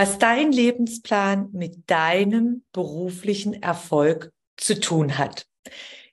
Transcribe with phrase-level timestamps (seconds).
[0.00, 5.48] Was dein Lebensplan mit deinem beruflichen Erfolg zu tun hat.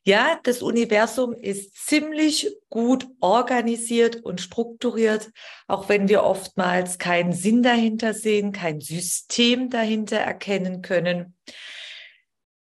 [0.04, 5.32] Ja, das Universum ist ziemlich gut organisiert und strukturiert,
[5.68, 11.38] auch wenn wir oftmals keinen Sinn dahinter sehen, kein System dahinter erkennen können.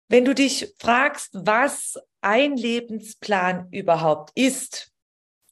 [0.08, 4.92] Wenn du dich fragst, was ein Lebensplan überhaupt ist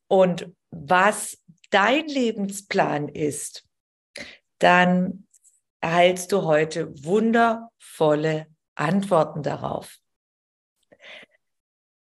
[0.07, 1.37] und was
[1.69, 3.67] dein Lebensplan ist,
[4.57, 5.27] dann
[5.81, 9.97] erhältst du heute wundervolle Antworten darauf.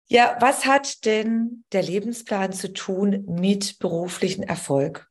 [0.06, 5.08] Ja, was hat denn der Lebensplan zu tun mit beruflichen Erfolg?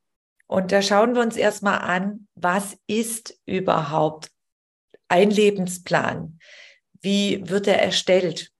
[0.47, 4.31] Und da schauen wir uns erstmal an, was ist überhaupt
[5.07, 6.39] ein Lebensplan?
[7.01, 8.51] Wie wird er erstellt?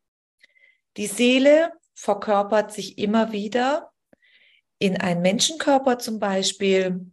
[0.97, 3.88] Die Seele verkörpert sich immer wieder
[4.79, 7.05] in einen Menschenkörper zum Beispiel.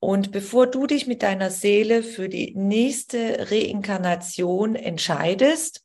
[0.00, 5.84] Und bevor du dich mit deiner Seele für die nächste Reinkarnation entscheidest,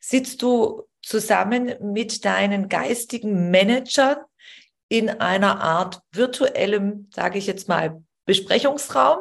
[0.00, 4.18] sitzt du zusammen mit deinen geistigen Managern
[4.88, 9.18] in einer Art virtuellem, sage ich jetzt mal, Besprechungsraum,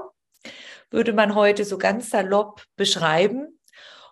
[0.90, 3.60] würde man heute so ganz salopp beschreiben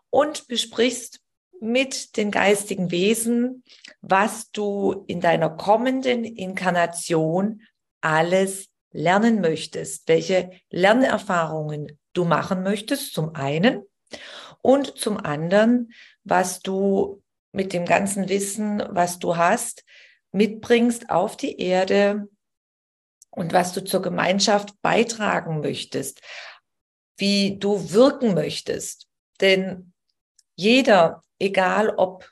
[0.10, 1.23] und besprichst
[1.64, 3.64] mit den geistigen Wesen,
[4.02, 7.62] was du in deiner kommenden Inkarnation
[8.02, 13.84] alles lernen möchtest, welche Lernerfahrungen du machen möchtest, zum einen,
[14.62, 17.22] und zum anderen, was du
[17.52, 19.84] mit dem ganzen Wissen, was du hast,
[20.32, 22.28] mitbringst auf die Erde
[23.30, 26.22] und was du zur Gemeinschaft beitragen möchtest,
[27.18, 29.08] wie du wirken möchtest.
[29.42, 29.94] Denn
[30.56, 32.32] jeder egal ob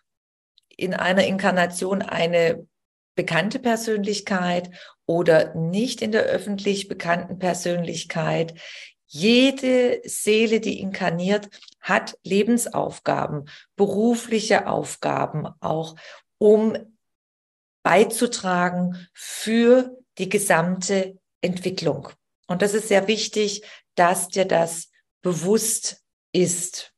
[0.69, 2.65] in einer Inkarnation eine
[3.15, 4.71] bekannte Persönlichkeit
[5.05, 8.53] oder nicht in der öffentlich bekannten Persönlichkeit.
[9.05, 11.49] Jede Seele, die inkarniert,
[11.81, 15.95] hat Lebensaufgaben, berufliche Aufgaben auch,
[16.37, 16.77] um
[17.83, 22.09] beizutragen für die gesamte Entwicklung.
[22.47, 23.63] Und das ist sehr wichtig,
[23.95, 24.89] dass dir das
[25.21, 26.01] bewusst
[26.31, 26.93] ist.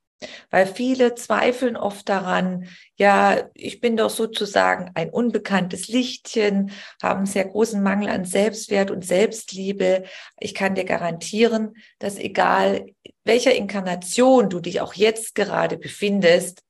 [0.49, 7.45] Weil viele zweifeln oft daran, ja, ich bin doch sozusagen ein unbekanntes Lichtchen, haben sehr
[7.45, 10.03] großen Mangel an Selbstwert und Selbstliebe.
[10.39, 12.85] Ich kann dir garantieren, dass egal
[13.23, 16.63] welcher Inkarnation du dich auch jetzt gerade befindest,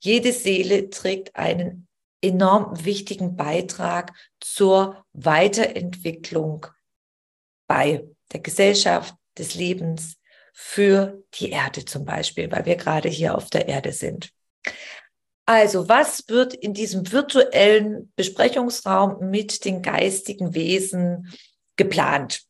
[0.00, 1.88] jede Seele trägt einen
[2.22, 6.66] enorm wichtigen Beitrag zur Weiterentwicklung
[7.66, 10.15] bei der Gesellschaft, des Lebens,
[10.58, 14.32] für die Erde zum Beispiel, weil wir gerade hier auf der Erde sind.
[15.44, 21.30] Also, was wird in diesem virtuellen Besprechungsraum mit den geistigen Wesen
[21.76, 22.40] geplant?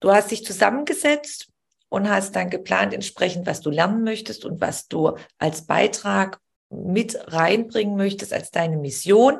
[0.00, 1.48] Du hast dich zusammengesetzt
[1.88, 7.18] und hast dann geplant, entsprechend, was du lernen möchtest und was du als Beitrag mit
[7.32, 9.38] reinbringen möchtest, als deine Mission.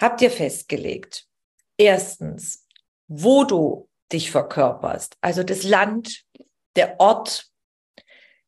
[0.00, 1.26] Habt ihr festgelegt.
[1.76, 2.66] Erstens,
[3.06, 5.16] wo du dich verkörperst.
[5.20, 6.24] Also das Land,
[6.76, 7.46] der Ort,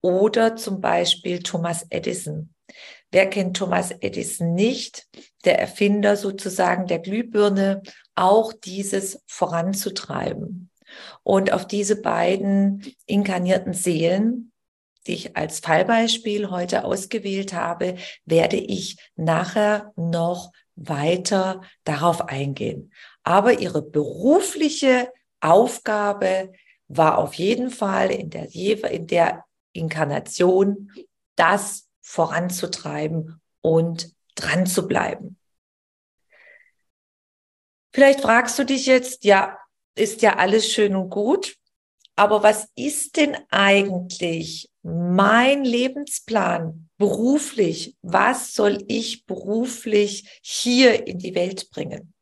[0.00, 2.54] Oder zum Beispiel Thomas Edison.
[3.10, 5.08] Wer kennt Thomas Edison nicht?
[5.44, 7.82] Der Erfinder sozusagen der Glühbirne,
[8.14, 10.70] auch dieses voranzutreiben.
[11.22, 14.52] Und auf diese beiden inkarnierten Seelen,
[15.06, 22.92] die ich als Fallbeispiel heute ausgewählt habe, werde ich nachher noch weiter darauf eingehen.
[23.22, 26.52] Aber ihre berufliche Aufgabe
[26.88, 30.90] war auf jeden Fall in der, in der Inkarnation,
[31.36, 35.38] das voranzutreiben und dran zu bleiben.
[37.92, 39.56] Vielleicht fragst du dich jetzt, ja,
[39.94, 41.56] ist ja alles schön und gut,
[42.16, 47.96] aber was ist denn eigentlich mein Lebensplan beruflich?
[48.02, 52.12] Was soll ich beruflich hier in die Welt bringen?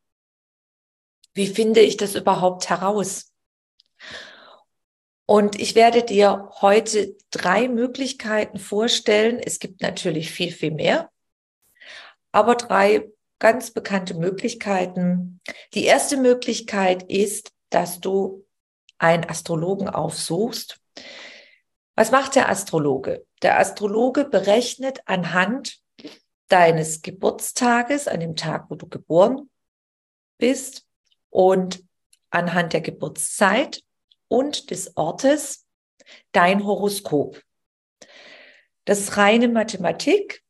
[1.34, 3.32] Wie finde ich das überhaupt heraus?
[5.26, 9.38] Und ich werde dir heute drei Möglichkeiten vorstellen.
[9.38, 11.10] Es gibt natürlich viel, viel mehr,
[12.32, 13.08] aber drei
[13.38, 15.40] ganz bekannte Möglichkeiten.
[15.74, 18.46] Die erste Möglichkeit ist, dass du
[18.98, 20.80] einen Astrologen aufsuchst.
[21.94, 23.26] Was macht der Astrologe?
[23.42, 25.80] Der Astrologe berechnet anhand
[26.48, 29.50] deines Geburtstages, an dem Tag, wo du geboren
[30.38, 30.86] bist,
[31.30, 31.82] und
[32.30, 33.82] anhand der Geburtszeit
[34.28, 35.66] und des Ortes
[36.32, 37.42] dein Horoskop.
[38.84, 40.42] Das ist reine Mathematik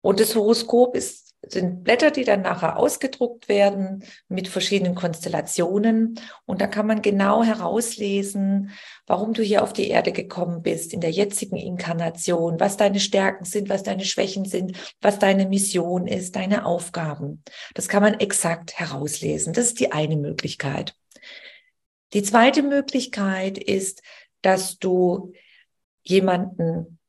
[0.00, 6.20] und das Horoskop ist sind Blätter, die dann nachher ausgedruckt werden mit verschiedenen Konstellationen.
[6.44, 8.70] Und da kann man genau herauslesen,
[9.06, 13.44] warum du hier auf die Erde gekommen bist, in der jetzigen Inkarnation, was deine Stärken
[13.44, 17.42] sind, was deine Schwächen sind, was deine Mission ist, deine Aufgaben.
[17.74, 19.52] Das kann man exakt herauslesen.
[19.52, 20.94] Das ist die eine Möglichkeit.
[22.12, 24.02] Die zweite Möglichkeit ist,
[24.42, 25.32] dass du
[26.02, 26.99] jemanden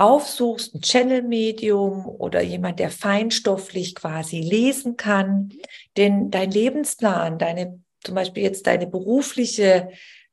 [0.00, 5.52] aufsuchst, ein Channel-Medium oder jemand, der feinstofflich quasi lesen kann.
[5.96, 9.90] Denn dein Lebensplan, deine, zum Beispiel jetzt deine berufliche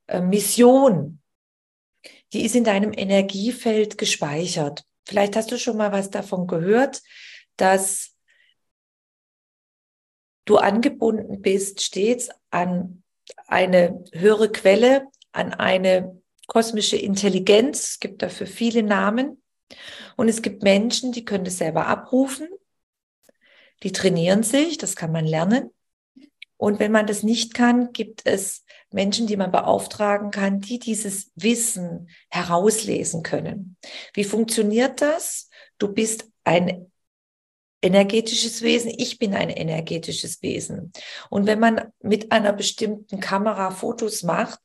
[0.08, 1.20] äh, Mission,
[2.32, 4.86] die ist in deinem Energiefeld gespeichert.
[5.06, 7.02] Vielleicht hast du schon mal was davon gehört,
[7.58, 8.16] dass
[10.46, 13.04] du angebunden bist stets an
[13.48, 17.92] eine höhere Quelle, an eine kosmische Intelligenz.
[17.92, 19.42] Es gibt dafür viele Namen.
[20.16, 22.48] Und es gibt Menschen, die können das selber abrufen,
[23.84, 25.72] die trainieren sich, das kann man lernen.
[26.58, 31.32] Und wenn man das nicht kann, gibt es Menschen, die man beauftragen kann, die dieses
[31.36, 33.78] Wissen herauslesen können.
[34.14, 35.50] Wie funktioniert das?
[35.78, 36.92] Du bist ein
[37.84, 40.92] energetisches Wesen, ich bin ein energetisches Wesen.
[41.30, 44.60] Und wenn man mit einer bestimmten Kamera Fotos macht,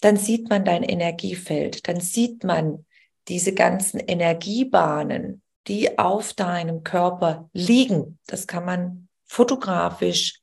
[0.00, 2.84] dann sieht man dein Energiefeld, dann sieht man
[3.28, 10.40] diese ganzen Energiebahnen, die auf deinem Körper liegen, das kann man fotografisch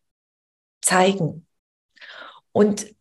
[0.82, 1.46] zeigen.
[2.52, 2.94] Und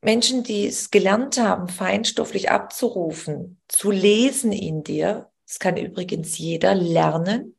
[0.00, 6.74] Menschen, die es gelernt haben, feinstofflich abzurufen, zu lesen in dir, das kann übrigens jeder
[6.74, 7.56] lernen,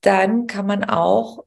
[0.00, 1.44] dann kann man auch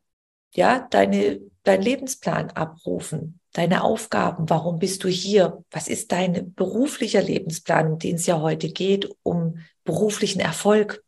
[0.53, 7.21] ja deine dein Lebensplan abrufen deine Aufgaben, warum bist du hier, was ist dein beruflicher
[7.21, 11.03] Lebensplan, den es ja heute geht, um beruflichen Erfolg.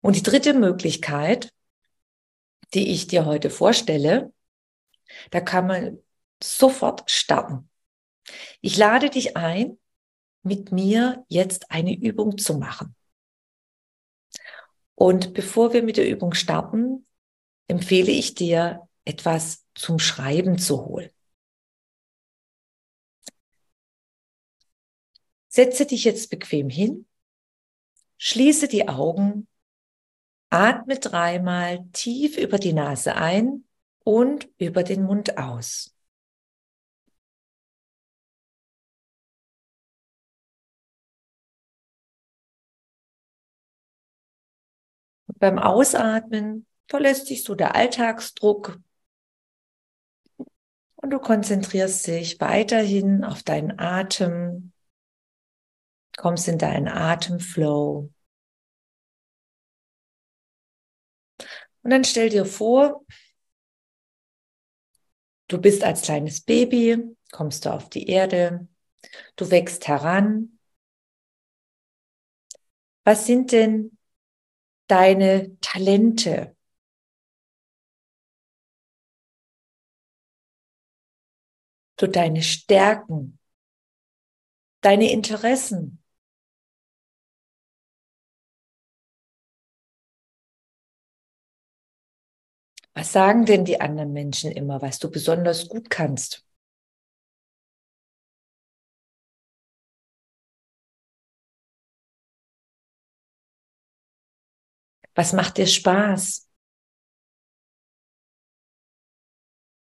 [0.00, 1.52] Und die dritte Möglichkeit,
[2.74, 4.32] die ich dir heute vorstelle,
[5.30, 5.98] da kann man
[6.42, 7.70] sofort starten.
[8.60, 9.78] Ich lade dich ein,
[10.42, 12.94] mit mir jetzt eine Übung zu machen.
[14.94, 17.06] Und bevor wir mit der Übung starten,
[17.68, 21.10] empfehle ich dir, etwas zum Schreiben zu holen.
[25.48, 27.06] Setze dich jetzt bequem hin,
[28.18, 29.48] schließe die Augen,
[30.50, 33.64] atme dreimal tief über die Nase ein
[34.04, 35.96] und über den Mund aus.
[45.38, 48.80] Beim Ausatmen verlässt dich so der Alltagsdruck
[51.06, 54.72] und du konzentrierst dich weiterhin auf deinen Atem,
[56.16, 58.10] kommst in deinen Atemflow.
[61.84, 63.04] Und dann stell dir vor,
[65.46, 68.66] du bist als kleines Baby, kommst du auf die Erde,
[69.36, 70.58] du wächst heran.
[73.04, 73.96] Was sind denn
[74.88, 76.55] deine Talente?
[82.00, 83.38] So deine Stärken,
[84.80, 85.98] deine Interessen.
[92.94, 96.44] Was sagen denn die anderen Menschen immer, was du besonders gut kannst?
[105.16, 106.46] Was macht dir Spaß?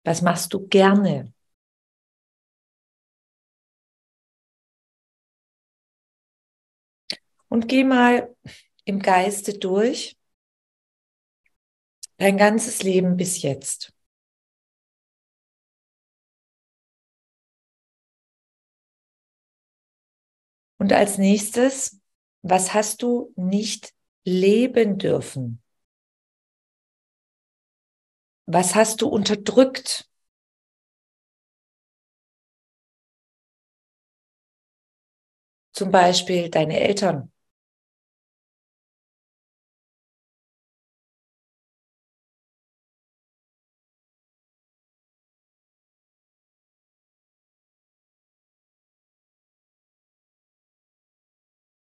[0.05, 1.33] Was machst du gerne?
[7.53, 8.35] Und geh mal
[8.87, 10.17] im Geiste durch
[12.17, 13.93] dein ganzes Leben bis jetzt.
[20.79, 22.01] Und als nächstes,
[22.41, 23.93] was hast du nicht
[24.25, 25.61] leben dürfen?
[28.47, 30.09] Was hast du unterdrückt?
[35.73, 37.32] Zum Beispiel deine Eltern.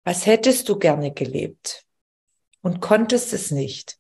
[0.10, 1.86] Was hättest du gerne gelebt?
[2.62, 4.00] und konntest es nicht.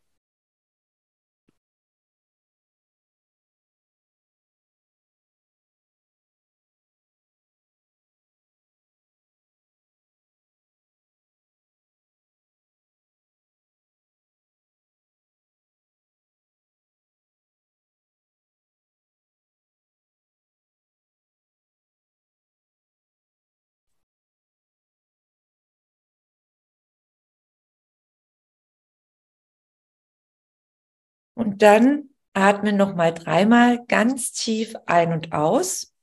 [31.39, 35.93] Und dann atme nochmal dreimal ganz tief ein und aus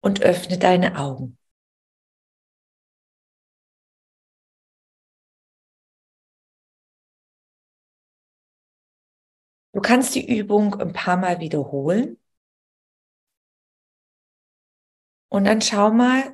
[0.00, 1.36] und öffne deine Augen.
[9.72, 12.16] Du kannst die Übung ein paar Mal wiederholen.
[15.28, 16.32] Und dann schau mal,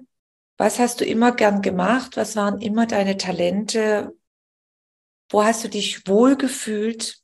[0.59, 2.17] was hast du immer gern gemacht?
[2.17, 4.15] Was waren immer deine Talente?
[5.31, 7.23] Wo hast du dich wohlgefühlt?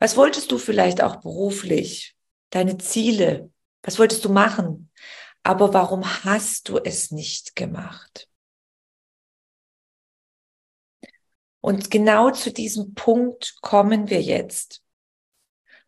[0.00, 2.16] Was wolltest du vielleicht auch beruflich?
[2.50, 3.52] Deine Ziele?
[3.82, 4.90] Was wolltest du machen?
[5.44, 8.28] Aber warum hast du es nicht gemacht?
[11.60, 14.82] Und genau zu diesem Punkt kommen wir jetzt.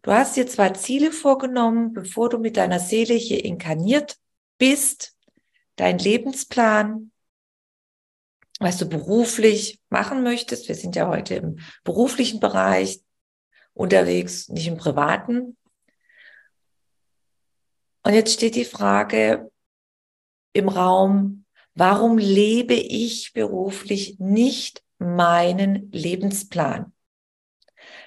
[0.03, 4.17] Du hast dir zwar Ziele vorgenommen, bevor du mit deiner Seele hier inkarniert
[4.59, 5.17] bist,
[5.75, 7.11] dein Lebensplan,
[8.61, 10.69] was du beruflich machen möchtest.
[10.69, 13.01] Wir sind ja heute im beruflichen Bereich
[13.73, 15.57] unterwegs, nicht im privaten.
[18.03, 19.51] Und jetzt steht die Frage
[20.53, 21.45] im Raum,
[21.75, 26.93] warum lebe ich beruflich nicht meinen Lebensplan?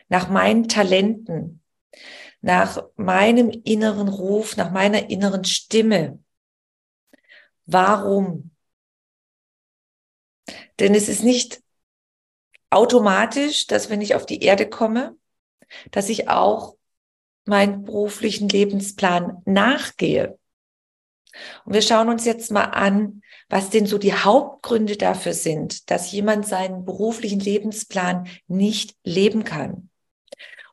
[0.07, 1.61] Nach meinen Talenten,
[2.41, 6.23] nach meinem inneren Ruf, nach meiner inneren Stimme.
[7.65, 8.51] Warum
[10.79, 11.61] denn es ist nicht
[12.69, 15.15] automatisch, dass wenn ich auf die Erde komme,
[15.91, 16.75] dass ich auch
[17.45, 20.37] meinen beruflichen Lebensplan nachgehe.
[21.65, 26.11] Und wir schauen uns jetzt mal an, was denn so die Hauptgründe dafür sind, dass
[26.11, 29.89] jemand seinen beruflichen Lebensplan nicht leben kann.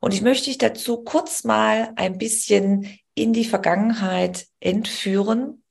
[0.01, 5.64] Und ich möchte dich dazu kurz mal ein bisschen in die Vergangenheit entführen,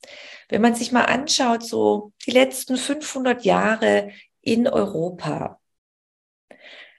[0.54, 5.60] wenn man sich mal anschaut, so die letzten 500 Jahre in Europa.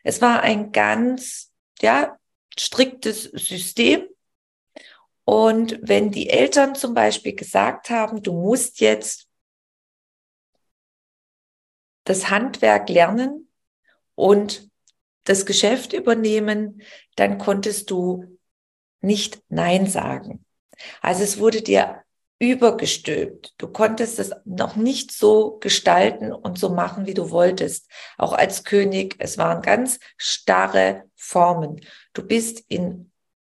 [0.03, 2.19] Es war ein ganz, ja,
[2.59, 4.03] striktes System.
[5.23, 9.29] Und wenn die Eltern zum Beispiel gesagt haben, du musst jetzt
[12.03, 13.49] das Handwerk lernen
[14.15, 14.69] und
[15.23, 16.81] das Geschäft übernehmen,
[17.15, 18.37] dann konntest du
[18.99, 20.45] nicht Nein sagen.
[21.01, 22.04] Also es wurde dir
[22.39, 23.53] übergestülpt.
[23.57, 27.89] Du konntest es noch nicht so gestalten und so machen, wie du wolltest.
[28.17, 31.81] Auch als König, es waren ganz starre Formen.
[32.13, 33.11] Du bist in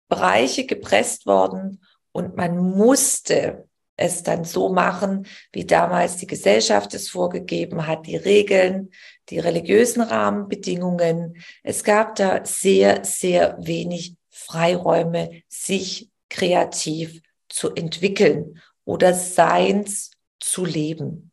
[0.09, 3.67] Bereiche gepresst worden und man musste
[3.97, 8.91] es dann so machen, wie damals die Gesellschaft es vorgegeben hat, die Regeln,
[9.29, 11.43] die religiösen Rahmenbedingungen.
[11.63, 17.21] Es gab da sehr, sehr wenig Freiräume, sich kreativ
[17.57, 21.31] zu entwickeln oder Seins zu leben.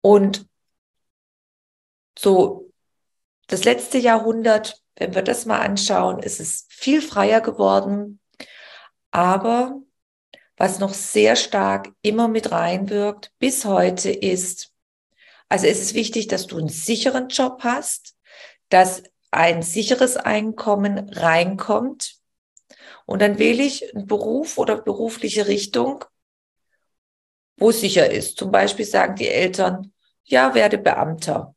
[0.00, 0.48] Und
[2.18, 2.72] so
[3.46, 8.18] das letzte Jahrhundert, wenn wir das mal anschauen, ist es viel freier geworden.
[9.12, 9.80] Aber
[10.56, 14.72] was noch sehr stark immer mit reinwirkt bis heute ist,
[15.48, 18.16] also es ist wichtig, dass du einen sicheren Job hast,
[18.68, 22.21] dass ein sicheres Einkommen reinkommt.
[23.06, 26.04] Und dann wähle ich einen Beruf oder berufliche Richtung,
[27.56, 28.38] wo es sicher ist.
[28.38, 29.92] Zum Beispiel sagen die Eltern,
[30.24, 31.54] ja, werde Beamter.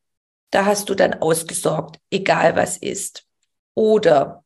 [0.51, 3.25] Da hast du dann ausgesorgt, egal was ist.
[3.73, 4.43] Oder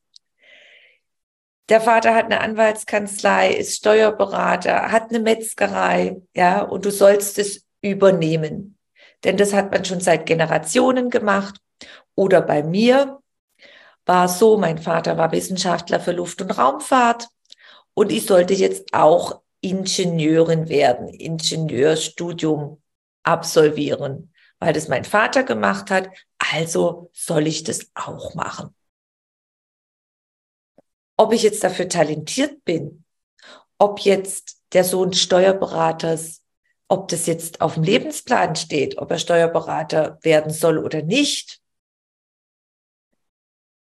[1.69, 7.67] der Vater hat eine Anwaltskanzlei, ist Steuerberater, hat eine Metzgerei, ja, und du sollst es
[7.81, 8.77] übernehmen.
[9.23, 11.59] Denn das hat man schon seit Generationen gemacht.
[12.15, 13.18] Oder bei mir
[14.09, 17.27] war so, mein Vater war Wissenschaftler für Luft- und Raumfahrt
[17.93, 22.81] und ich sollte jetzt auch Ingenieurin werden, Ingenieurstudium
[23.21, 26.09] absolvieren, weil das mein Vater gemacht hat.
[26.39, 28.73] Also soll ich das auch machen.
[31.15, 33.05] Ob ich jetzt dafür talentiert bin,
[33.77, 36.41] ob jetzt der Sohn Steuerberaters,
[36.87, 41.61] ob das jetzt auf dem Lebensplan steht, ob er Steuerberater werden soll oder nicht.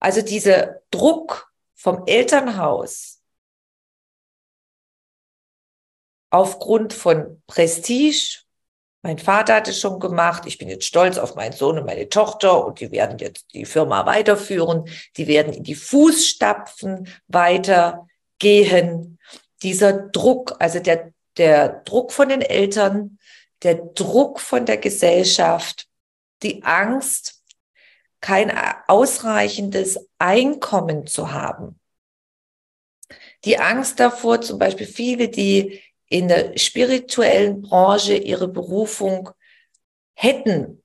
[0.00, 3.20] Also dieser Druck vom Elternhaus
[6.30, 8.40] aufgrund von Prestige,
[9.02, 10.42] mein Vater hat es schon gemacht.
[10.46, 13.64] Ich bin jetzt stolz auf meinen Sohn und meine Tochter und die werden jetzt die
[13.64, 14.84] Firma weiterführen.
[15.16, 19.18] Die werden in die Fußstapfen weitergehen.
[19.62, 23.18] Dieser Druck, also der, der Druck von den Eltern,
[23.62, 25.86] der Druck von der Gesellschaft,
[26.42, 27.37] die Angst,
[28.20, 28.52] kein
[28.86, 31.78] ausreichendes Einkommen zu haben.
[33.44, 39.30] Die Angst davor, zum Beispiel viele, die in der spirituellen Branche ihre Berufung
[40.14, 40.82] hätten,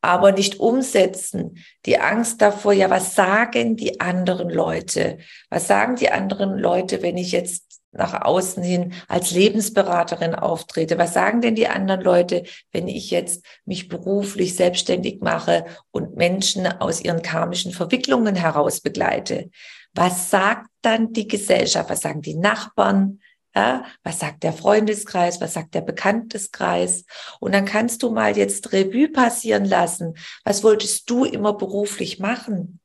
[0.00, 1.58] aber nicht umsetzen.
[1.86, 5.18] Die Angst davor, ja, was sagen die anderen Leute?
[5.48, 10.98] Was sagen die anderen Leute, wenn ich jetzt nach außen hin als Lebensberaterin auftrete?
[10.98, 16.66] Was sagen denn die anderen Leute, wenn ich jetzt mich beruflich selbstständig mache und Menschen
[16.66, 19.50] aus ihren karmischen Verwicklungen heraus begleite?
[19.94, 21.90] Was sagt dann die Gesellschaft?
[21.90, 23.20] Was sagen die Nachbarn?
[23.54, 25.40] Ja, was sagt der Freundeskreis?
[25.40, 27.04] Was sagt der Bekannteskreis?
[27.40, 30.14] Und dann kannst du mal jetzt Revue passieren lassen.
[30.44, 32.78] Was wolltest du immer beruflich machen?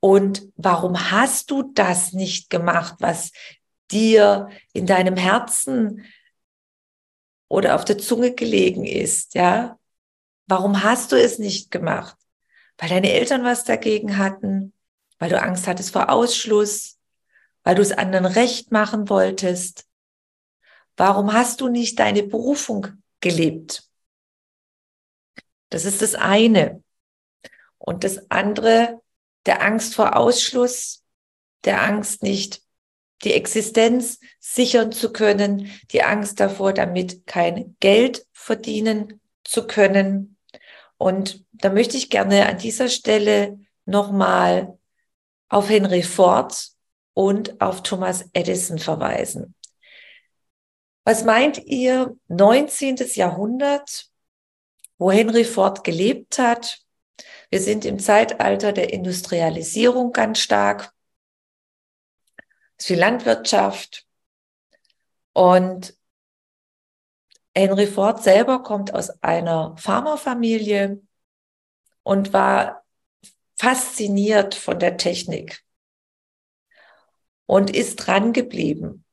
[0.00, 3.32] Und warum hast du das nicht gemacht, was
[3.90, 6.04] dir in deinem Herzen
[7.48, 9.34] oder auf der Zunge gelegen ist?
[9.34, 9.78] Ja,
[10.46, 12.16] warum hast du es nicht gemacht?
[12.78, 14.72] Weil deine Eltern was dagegen hatten,
[15.18, 16.98] weil du Angst hattest vor Ausschluss,
[17.64, 19.88] weil du es anderen recht machen wolltest,
[20.98, 22.88] Warum hast du nicht deine Berufung
[23.20, 23.88] gelebt?
[25.70, 26.82] Das ist das eine.
[27.78, 29.00] Und das andere,
[29.46, 31.04] der Angst vor Ausschluss,
[31.64, 32.62] der Angst nicht
[33.24, 40.36] die Existenz sichern zu können, die Angst davor, damit kein Geld verdienen zu können.
[40.96, 44.78] Und da möchte ich gerne an dieser Stelle nochmal
[45.48, 46.70] auf Henry Ford
[47.14, 49.54] und auf Thomas Edison verweisen.
[51.04, 52.96] Was meint ihr, 19.
[53.14, 54.10] Jahrhundert,
[54.98, 56.80] wo Henry Ford gelebt hat?
[57.50, 60.92] Wir sind im Zeitalter der Industrialisierung ganz stark.
[62.78, 64.06] Ist viel Landwirtschaft.
[65.32, 65.96] Und
[67.54, 71.00] Henry Ford selber kommt aus einer Farmerfamilie
[72.02, 72.84] und war
[73.56, 75.64] fasziniert von der Technik
[77.46, 79.04] und ist dran geblieben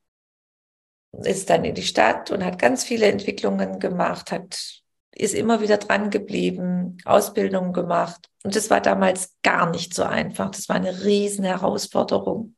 [1.24, 5.78] ist dann in die Stadt und hat ganz viele Entwicklungen gemacht, hat, ist immer wieder
[5.78, 8.28] dran geblieben, Ausbildungen gemacht.
[8.44, 10.50] Und das war damals gar nicht so einfach.
[10.50, 12.55] Das war eine riesen Herausforderung.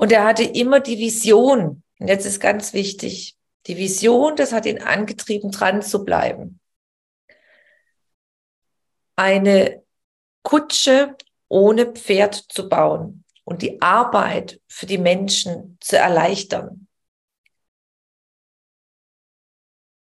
[0.00, 1.82] Und er hatte immer die Vision.
[1.98, 3.36] Und jetzt ist ganz wichtig.
[3.66, 6.60] Die Vision, das hat ihn angetrieben, dran zu bleiben.
[9.16, 9.82] Eine
[10.44, 11.16] Kutsche
[11.48, 16.86] ohne Pferd zu bauen und die Arbeit für die Menschen zu erleichtern.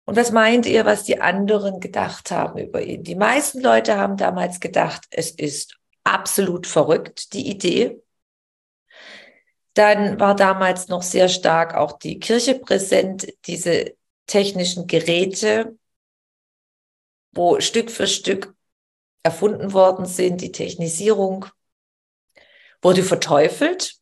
[0.05, 3.05] Und was meint ihr, was die anderen gedacht haben über ihn?
[3.05, 8.03] Die meisten Leute haben damals gedacht, es ist absolut verrückt, die Idee.
[9.79, 13.95] Dann war damals noch sehr stark auch die Kirche präsent, diese
[14.27, 15.79] technischen Geräte,
[17.31, 18.57] wo Stück für Stück
[19.23, 20.41] erfunden worden sind.
[20.41, 21.47] Die Technisierung
[22.83, 23.95] wurde verteufelt.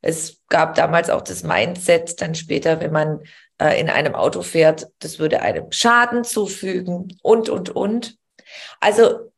[0.00, 3.24] Es gab damals auch das Mindset, dann später, wenn man
[3.58, 8.16] äh, in einem Auto fährt, das würde einem Schaden zufügen und, und, und.
[8.78, 9.32] Also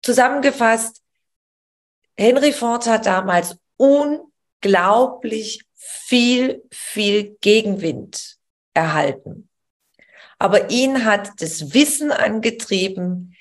[0.00, 1.02] zusammengefasst,
[2.16, 3.58] Henry Ford hat damals
[4.62, 8.36] unglaublich viel, viel Gegenwind
[8.74, 9.48] erhalten.
[10.38, 13.36] Aber ihn hat das Wissen angetrieben,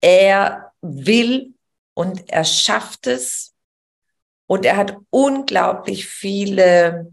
[0.00, 1.54] er will
[1.94, 3.54] und er schafft es.
[4.46, 7.12] Und er hat unglaublich viele,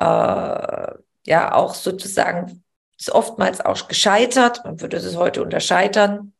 [0.00, 2.62] äh, ja, auch sozusagen,
[2.98, 4.64] ist oftmals auch gescheitert.
[4.64, 6.34] Man würde es heute unterscheitern.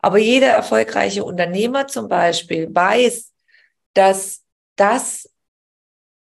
[0.00, 3.32] Aber jeder erfolgreiche Unternehmer zum Beispiel weiß,
[3.94, 4.43] dass
[4.76, 5.30] das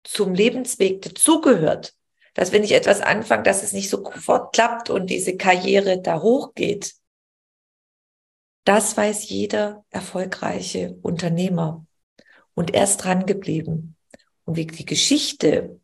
[0.03, 1.95] zum Lebensweg dazugehört.
[2.33, 6.95] Dass wenn ich etwas anfange, dass es nicht sofort klappt und diese Karriere da hochgeht.
[8.65, 11.85] Das weiß jeder erfolgreiche Unternehmer.
[12.53, 13.95] Und er ist dran geblieben.
[14.43, 15.79] Und wie die Geschichte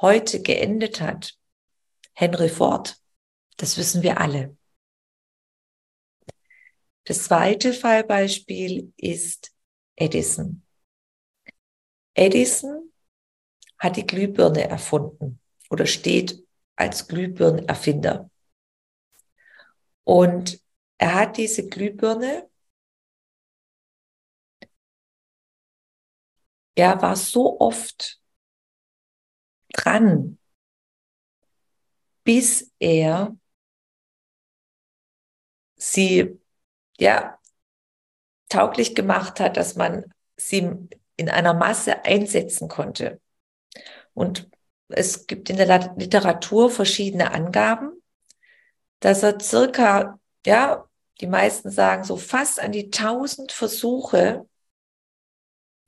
[0.00, 1.38] heute geendet hat,
[2.12, 2.96] Henry Ford,
[3.56, 4.56] das wissen wir alle.
[7.04, 9.52] Das zweite Fallbeispiel ist
[9.94, 10.65] Edison.
[12.16, 12.92] Edison
[13.78, 16.42] hat die Glühbirne erfunden oder steht
[16.74, 18.30] als Glühbirnenerfinder.
[20.04, 20.60] Und
[20.98, 22.48] er hat diese Glühbirne,
[26.74, 28.20] er war so oft
[29.74, 30.38] dran,
[32.24, 33.36] bis er
[35.76, 36.40] sie
[36.98, 37.38] ja
[38.48, 43.20] tauglich gemacht hat, dass man sie in einer Masse einsetzen konnte.
[44.14, 44.48] Und
[44.88, 48.02] es gibt in der Literatur verschiedene Angaben,
[49.00, 50.88] dass er circa ja,
[51.20, 54.46] die meisten sagen so fast an die tausend Versuche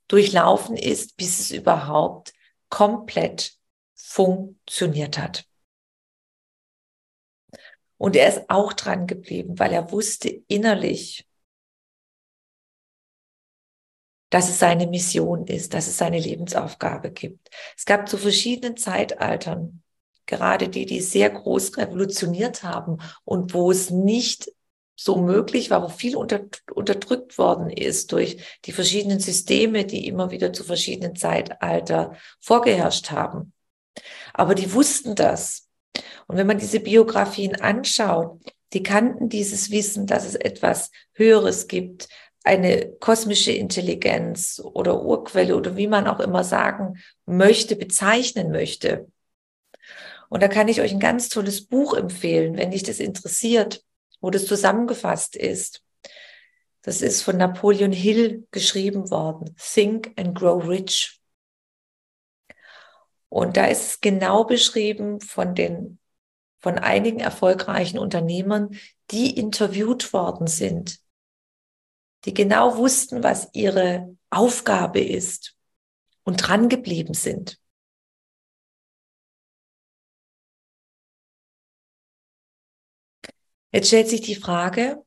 [0.09, 2.33] durchlaufen ist, bis es überhaupt
[2.71, 3.57] komplett
[3.95, 5.47] funktioniert hat.
[7.99, 11.28] Und er ist auch dran geblieben, weil er wusste innerlich,
[14.31, 17.51] dass es seine Mission ist, dass es seine Lebensaufgabe gibt.
[17.77, 19.83] Es gab zu verschiedenen Zeitaltern
[20.27, 24.53] gerade die, die sehr groß revolutioniert haben und wo es nicht
[24.95, 26.41] so möglich war, wo viel unter,
[26.75, 33.53] unterdrückt worden ist durch die verschiedenen Systeme, die immer wieder zu verschiedenen Zeitalter vorgeherrscht haben.
[34.35, 35.69] Aber die wussten das.
[36.27, 38.41] Und wenn man diese Biografien anschaut,
[38.73, 42.09] die kannten dieses Wissen, dass es etwas Höheres gibt,
[42.49, 49.07] eine kosmische Intelligenz oder Urquelle oder wie man auch immer sagen möchte, bezeichnen möchte.
[50.31, 53.85] Und da kann ich euch ein ganz tolles Buch empfehlen, wenn dich das interessiert,
[54.23, 55.83] wo das zusammengefasst ist.
[56.81, 59.55] Das ist von Napoleon Hill geschrieben worden.
[59.59, 61.21] Think and Grow Rich.
[63.29, 65.99] Und da ist es genau beschrieben von den,
[66.61, 68.71] von einigen erfolgreichen Unternehmern,
[69.11, 70.99] die interviewt worden sind,
[72.25, 75.57] die genau wussten, was ihre Aufgabe ist
[76.25, 77.61] und dran geblieben sind.
[83.73, 85.05] Jetzt stellt sich die Frage,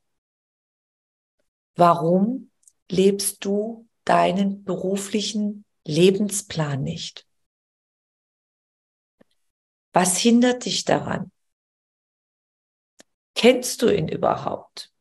[1.74, 2.50] warum
[2.90, 7.26] lebst du deinen beruflichen Lebensplan nicht?
[9.92, 11.30] Was hindert dich daran?
[13.34, 14.91] Kennst du ihn überhaupt?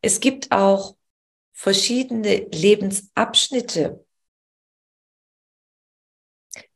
[0.00, 0.96] Es gibt auch
[1.52, 4.04] verschiedene Lebensabschnitte,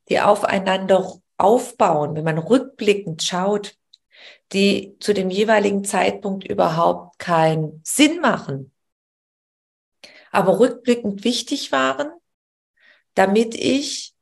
[0.08, 3.78] die aufeinander aufbauen, wenn man rückblickend schaut,
[4.52, 8.72] die zu dem jeweiligen Zeitpunkt überhaupt keinen Sinn machen,
[10.30, 12.11] aber rückblickend wichtig waren,
[13.14, 14.14] damit ich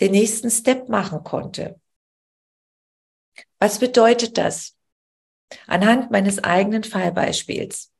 [0.00, 1.80] den nächsten Step machen konnte.
[3.58, 4.76] Was bedeutet das?
[5.66, 7.90] Anhand meines eigenen Fallbeispiels.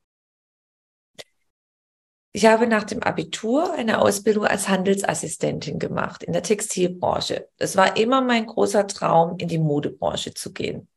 [2.32, 7.48] Ich habe nach dem Abitur eine Ausbildung als Handelsassistentin gemacht in der Textilbranche.
[7.58, 10.88] Es war immer mein großer Traum, in die Modebranche zu gehen.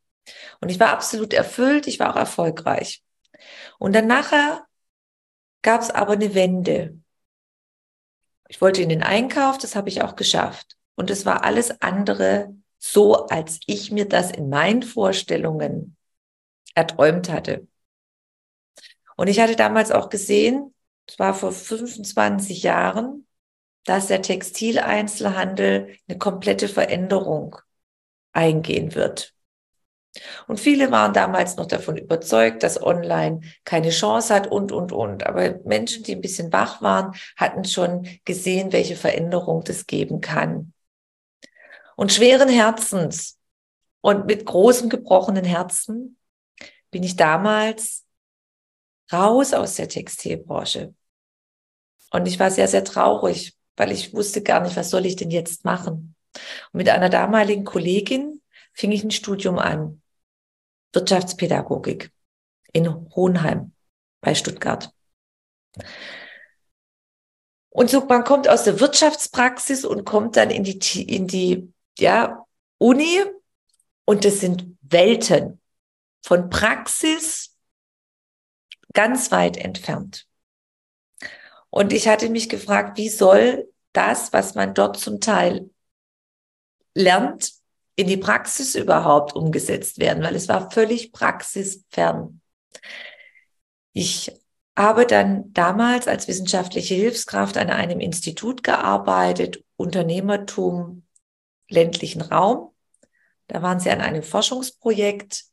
[0.61, 3.03] Und ich war absolut erfüllt, ich war auch erfolgreich.
[3.77, 4.65] Und dann nachher
[5.61, 6.97] gab es aber eine Wende.
[8.47, 10.75] Ich wollte in den Einkauf, das habe ich auch geschafft.
[10.95, 15.96] Und es war alles andere so, als ich mir das in meinen Vorstellungen
[16.77, 17.67] erträumt hatte.
[19.15, 20.75] Und ich hatte damals auch gesehen,
[21.07, 23.25] es war vor 25 Jahren,
[23.85, 27.55] dass der Textileinzelhandel eine komplette Veränderung
[28.31, 29.33] eingehen wird.
[30.47, 35.25] Und viele waren damals noch davon überzeugt, dass online keine Chance hat und, und, und.
[35.25, 40.73] Aber Menschen, die ein bisschen wach waren, hatten schon gesehen, welche Veränderung das geben kann.
[41.95, 43.39] Und schweren Herzens
[44.01, 46.16] Und mit großem gebrochenen Herzen
[46.91, 48.05] bin ich damals
[49.11, 50.93] raus aus der Textilbranche.
[52.11, 55.31] Und ich war sehr, sehr traurig, weil ich wusste gar nicht, was soll ich denn
[55.31, 56.15] jetzt machen.
[56.71, 58.41] Und mit einer damaligen Kollegin
[58.73, 60.01] fing ich ein Studium an.
[60.93, 62.11] Wirtschaftspädagogik
[62.73, 63.73] in Hohenheim
[64.21, 64.91] bei Stuttgart.
[67.69, 72.45] Und so, man kommt aus der Wirtschaftspraxis und kommt dann in die, in die, ja,
[72.79, 73.23] Uni.
[74.05, 75.59] Und das sind Welten
[76.27, 77.55] von Praxis
[78.91, 80.27] ganz weit entfernt.
[81.69, 85.69] Und ich hatte mich gefragt, wie soll das, was man dort zum Teil
[86.93, 87.53] lernt,
[87.95, 92.41] in die Praxis überhaupt umgesetzt werden, weil es war völlig praxisfern.
[93.93, 94.29] Ich
[94.77, 101.07] habe dann damals als wissenschaftliche Hilfskraft an einem Institut gearbeitet, Unternehmertum
[101.69, 102.75] ländlichen Raum.
[103.47, 105.46] Da waren sie an einem Forschungsprojekt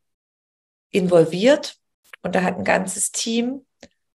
[0.95, 1.77] involviert
[2.23, 3.67] und da hat ein ganzes Team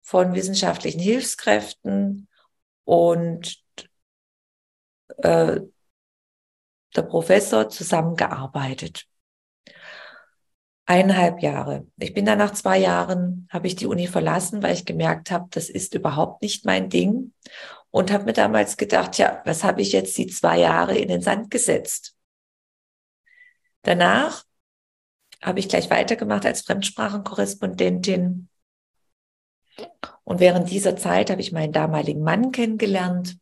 [0.03, 2.29] von wissenschaftlichen Hilfskräften
[2.85, 3.63] und
[5.19, 5.61] äh,
[6.95, 9.07] der Professor zusammengearbeitet.
[10.89, 11.87] Eineinhalb Jahre.
[11.99, 15.49] Ich bin dann nach zwei Jahren, habe ich die Uni verlassen, weil ich gemerkt habe,
[15.51, 17.33] das ist überhaupt nicht mein Ding.
[17.91, 21.23] Und habe mir damals gedacht, ja, was habe ich jetzt die zwei Jahre in den
[21.23, 22.15] Sand gesetzt?
[23.83, 24.46] Danach
[25.43, 28.49] habe ich gleich weitergemacht als Fremdsprachenkorrespondentin.
[30.25, 33.39] Und während dieser Zeit habe ich meinen damaligen Mann kennengelernt.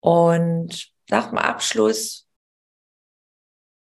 [0.00, 2.28] Und nach dem Abschluss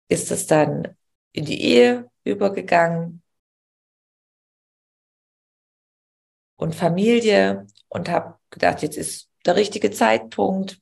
[0.08, 0.96] ist es dann
[1.32, 3.24] in die Ehe übergegangen
[6.56, 10.82] und Familie und habe gedacht, jetzt ist der richtige Zeitpunkt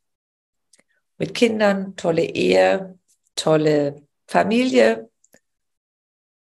[1.18, 2.98] mit Kindern, tolle Ehe,
[3.36, 5.12] tolle Familie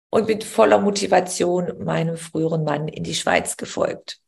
[0.08, 4.20] und mit voller Motivation meinem früheren Mann in die Schweiz gefolgt.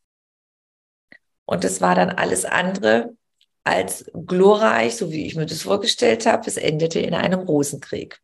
[1.45, 3.17] Und das war dann alles andere
[3.63, 6.49] als glorreich, so wie ich mir das vorgestellt habe.
[6.49, 8.21] Es endete in einem Rosenkrieg.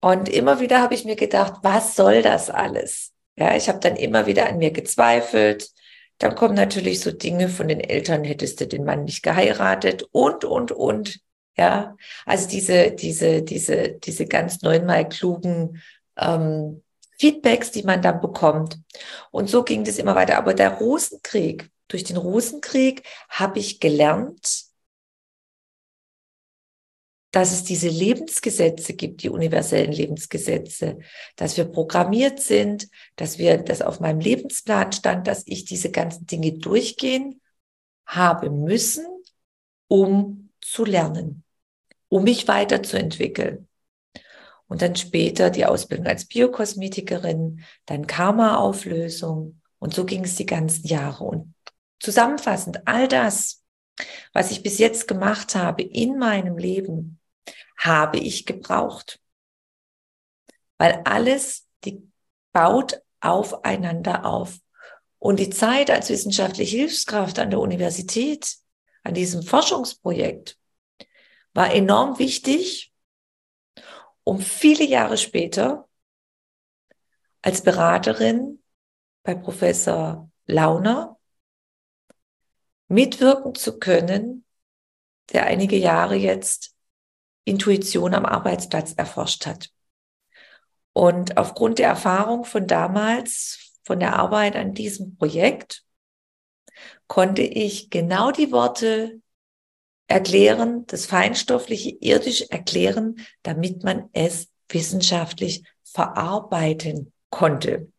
[0.00, 3.12] Und immer wieder habe ich mir gedacht, was soll das alles?
[3.36, 5.68] Ja, ich habe dann immer wieder an mir gezweifelt.
[6.16, 10.46] Dann kommen natürlich so Dinge von den Eltern, hättest du den Mann nicht geheiratet und,
[10.46, 11.20] und, und.
[11.56, 15.82] Ja, also diese, diese, diese, diese ganz neunmal klugen
[16.16, 16.82] ähm,
[17.18, 18.78] Feedbacks, die man dann bekommt.
[19.30, 20.38] Und so ging das immer weiter.
[20.38, 24.70] Aber der Rosenkrieg, durch den Rosenkrieg habe ich gelernt,
[27.30, 30.98] dass es diese Lebensgesetze gibt, die universellen Lebensgesetze,
[31.36, 36.26] dass wir programmiert sind, dass wir, dass auf meinem Lebensplan stand, dass ich diese ganzen
[36.26, 37.40] Dinge durchgehen
[38.06, 39.06] habe müssen,
[39.86, 41.44] um zu lernen,
[42.08, 43.68] um mich weiterzuentwickeln.
[44.66, 49.60] Und dann später die Ausbildung als Biokosmetikerin, dann Karma-Auflösung.
[49.80, 51.24] Und so ging es die ganzen Jahre.
[51.24, 51.54] Und
[51.98, 53.64] zusammenfassend, all das,
[54.32, 57.18] was ich bis jetzt gemacht habe in meinem Leben,
[57.76, 59.20] habe ich gebraucht.
[60.78, 62.08] Weil alles die
[62.52, 64.58] baut aufeinander auf.
[65.18, 68.56] Und die Zeit als wissenschaftliche Hilfskraft an der Universität,
[69.02, 70.58] an diesem Forschungsprojekt,
[71.52, 72.92] war enorm wichtig,
[74.24, 75.88] um viele Jahre später
[77.42, 78.62] als Beraterin
[79.22, 81.18] bei Professor Launer
[82.88, 84.44] mitwirken zu können,
[85.32, 86.74] der einige Jahre jetzt
[87.44, 89.70] Intuition am Arbeitsplatz erforscht hat.
[90.92, 95.84] Und aufgrund der Erfahrung von damals, von der Arbeit an diesem Projekt,
[97.10, 99.20] konnte ich genau die Worte
[100.06, 107.90] erklären, das feinstoffliche irdisch erklären, damit man es wissenschaftlich verarbeiten konnte.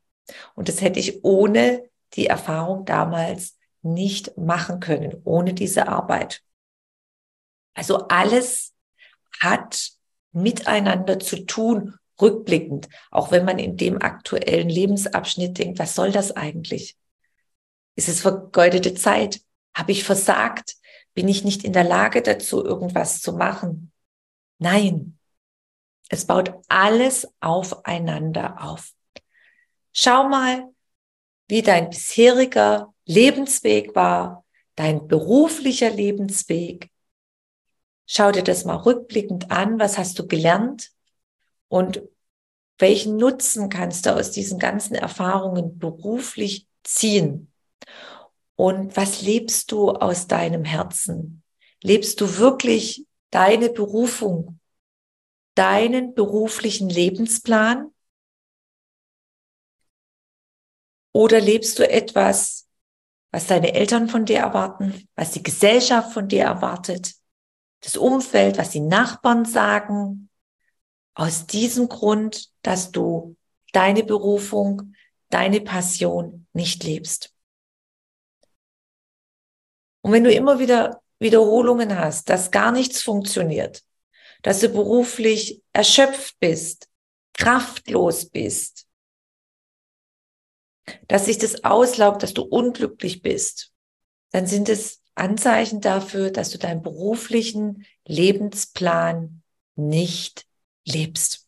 [0.55, 6.41] Und das hätte ich ohne die Erfahrung damals nicht machen können, ohne diese Arbeit.
[7.73, 8.73] Also alles
[9.41, 9.91] hat
[10.31, 16.31] miteinander zu tun, rückblickend, auch wenn man in dem aktuellen Lebensabschnitt denkt, was soll das
[16.31, 16.95] eigentlich?
[17.95, 19.41] Ist es vergeudete Zeit?
[19.75, 20.75] Habe ich versagt?
[21.13, 23.91] Bin ich nicht in der Lage dazu, irgendwas zu machen?
[24.59, 25.17] Nein.
[26.09, 28.91] Es baut alles aufeinander auf.
[29.93, 30.69] Schau mal,
[31.47, 36.91] wie dein bisheriger Lebensweg war, dein beruflicher Lebensweg,
[38.13, 39.79] Schau dir das mal rückblickend an.
[39.79, 40.91] Was hast du gelernt?
[41.69, 42.01] Und
[42.77, 47.50] welchen Nutzen kannst du aus diesen ganzen Erfahrungen beruflich ziehen?
[48.55, 51.43] Und was lebst du aus deinem Herzen?
[51.81, 54.59] Lebst du wirklich deine Berufung?
[55.55, 57.93] deinen beruflichen Lebensplan?
[61.13, 62.67] Oder lebst du etwas,
[63.31, 67.13] was deine Eltern von dir erwarten, was die Gesellschaft von dir erwartet,
[67.81, 70.29] das Umfeld, was die Nachbarn sagen,
[71.13, 73.35] aus diesem Grund, dass du
[73.73, 74.93] deine Berufung,
[75.29, 77.33] deine Passion nicht lebst.
[80.01, 83.83] Und wenn du immer wieder Wiederholungen hast, dass gar nichts funktioniert,
[84.41, 86.89] dass du beruflich erschöpft bist,
[87.33, 88.87] kraftlos bist,
[91.07, 93.71] dass sich das auslaugt, dass du unglücklich bist,
[94.31, 99.43] dann sind es Anzeichen dafür, dass du deinen beruflichen Lebensplan
[99.75, 100.45] nicht
[100.85, 101.47] lebst.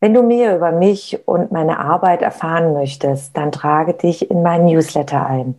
[0.00, 4.66] Wenn du mehr über mich und meine Arbeit erfahren möchtest, dann trage dich in meinen
[4.66, 5.58] Newsletter ein.